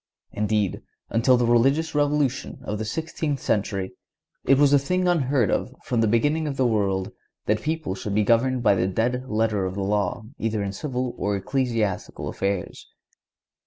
Indeed, 0.31 0.81
until 1.11 1.37
the 1.37 1.45
religious 1.45 1.93
revolution 1.93 2.57
of 2.63 2.79
the 2.79 2.85
sixteenth 2.85 3.39
century, 3.39 3.91
it 4.43 4.57
was 4.57 4.73
a 4.73 4.79
thing 4.79 5.07
unheard 5.07 5.51
of 5.51 5.75
from 5.83 6.01
the 6.01 6.07
beginning 6.07 6.47
of 6.47 6.57
the 6.57 6.65
world, 6.65 7.11
that 7.45 7.61
people 7.61 7.93
should 7.93 8.15
be 8.15 8.23
governed 8.23 8.63
by 8.63 8.73
the 8.73 8.87
dead 8.87 9.29
letter 9.29 9.63
of 9.67 9.75
the 9.75 9.83
law 9.83 10.23
either 10.39 10.63
in 10.63 10.73
civil 10.73 11.13
or 11.19 11.35
ecclesiastical 11.35 12.29
affairs. 12.29 12.87